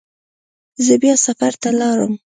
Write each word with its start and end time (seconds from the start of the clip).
زه 0.85 0.93
بیا 1.01 1.15
سفر 1.25 1.53
ته 1.61 1.69
لاړم. 1.79 2.13